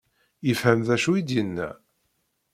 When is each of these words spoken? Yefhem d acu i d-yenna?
Yefhem 0.47 0.79
d 0.87 0.89
acu 0.95 1.11
i 1.19 1.21
d-yenna? 1.27 1.69